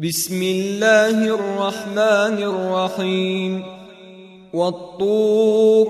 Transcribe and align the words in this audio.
بسم 0.00 0.42
الله 0.42 1.34
الرحمن 1.34 2.42
الرحيم. 2.42 3.62
والطور 4.52 5.88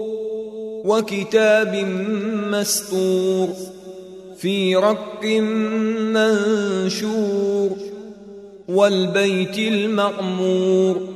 وكتاب 0.84 1.74
مستور 2.50 3.48
في 4.38 4.76
رق 4.76 5.24
منشور 6.14 7.70
والبيت 8.68 9.58
المعمور 9.58 11.08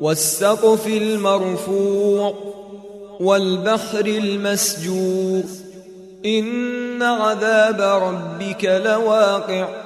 والسقف 0.00 0.86
المرفوع 0.86 2.34
والبحر 3.20 4.06
المسجور. 4.06 5.42
إن 6.26 7.02
عذاب 7.02 7.80
ربك 7.80 8.64
لواقع. 8.64 9.85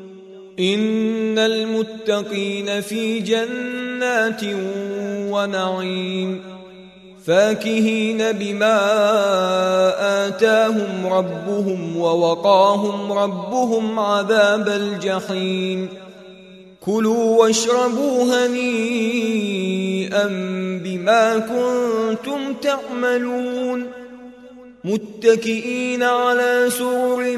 إن 0.59 1.39
المتقين 1.39 2.81
في 2.81 3.19
جنات 3.19 4.41
ونعيم 5.31 6.41
فاكهين 7.25 8.31
بما 8.31 8.77
آتاهم 10.27 11.07
ربهم 11.13 11.97
ووقاهم 11.97 13.11
ربهم 13.11 13.99
عذاب 13.99 14.67
الجحيم. 14.67 15.89
كلوا 16.81 17.41
واشربوا 17.41 18.45
هنيئا 18.47 20.27
بما 20.83 21.37
كنتم 21.37 22.53
تعملون. 22.53 23.87
متكئين 24.83 26.03
على 26.03 26.67
سرر 26.69 27.37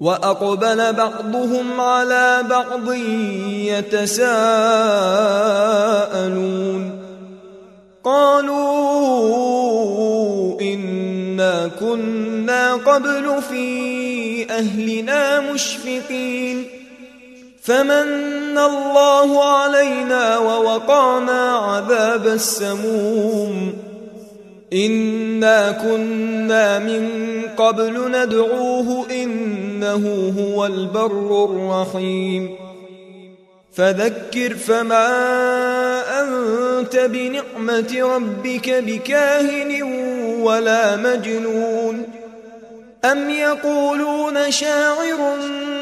وأقبل 0.00 0.92
بعضهم 0.92 1.80
على 1.80 2.42
بعض 2.50 2.92
يتساءلون. 3.72 4.24
قالوا 8.04 9.34
إنا 10.60 11.70
كنا 11.80 12.74
قبل 12.74 13.42
في 13.48 14.50
أهلنا 14.50 15.40
مشفقين. 15.40 16.64
فمن 17.62 18.58
الله 18.58 19.44
علينا 19.44 20.38
ووقانا 20.38 21.50
عذاب 21.50 22.26
السموم. 22.26 23.83
انا 24.72 25.72
كنا 25.72 26.78
من 26.78 27.10
قبل 27.56 28.10
ندعوه 28.10 29.06
انه 29.10 30.32
هو 30.38 30.66
البر 30.66 31.44
الرحيم 31.44 32.56
فذكر 33.72 34.54
فما 34.54 35.06
انت 36.20 36.96
بنعمه 36.96 38.14
ربك 38.16 38.70
بكاهن 38.70 39.82
ولا 40.42 40.96
مجنون 40.96 42.06
ام 43.04 43.30
يقولون 43.30 44.50
شاعر 44.50 45.36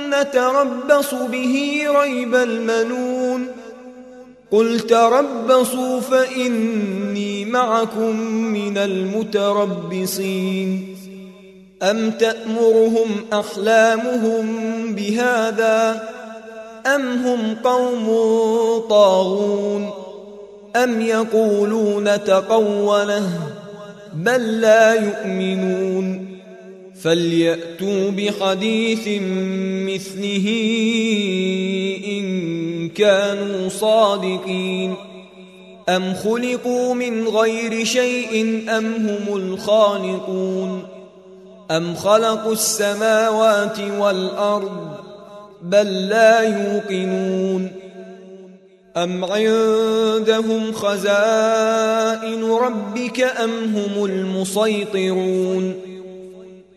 نتربص 0.09 1.14
به 1.14 1.84
ريب 1.88 2.34
المنون 2.34 3.22
قل 4.53 4.81
تربصوا 4.81 6.01
فإني 6.01 7.45
معكم 7.45 8.17
من 8.31 8.79
المتربصين. 8.79 10.17
أم 11.83 12.11
تأمرهم 12.11 13.09
أحلامهم 13.33 14.47
بهذا 14.95 16.09
أم 16.87 17.27
هم 17.27 17.57
قوم 17.65 18.09
طاغون؟ 18.89 19.91
أم 20.77 21.01
يقولون 21.01 22.25
تقوله 22.25 23.29
بل 24.15 24.61
لا 24.61 24.93
يؤمنون؟ 24.95 26.31
فلياتوا 27.03 28.11
بحديث 28.11 29.09
مثله 29.89 30.49
ان 32.09 32.89
كانوا 32.89 33.69
صادقين 33.69 34.95
ام 35.89 36.15
خلقوا 36.15 36.95
من 36.95 37.29
غير 37.29 37.85
شيء 37.85 38.65
ام 38.79 38.95
هم 38.95 39.37
الخالقون 39.37 40.83
ام 41.71 41.94
خلقوا 41.94 42.53
السماوات 42.53 43.79
والارض 43.99 44.97
بل 45.62 46.09
لا 46.09 46.41
يوقنون 46.41 47.71
ام 48.97 49.25
عندهم 49.25 50.73
خزائن 50.73 52.44
ربك 52.44 53.21
ام 53.21 53.50
هم 53.76 54.05
المسيطرون 54.05 55.92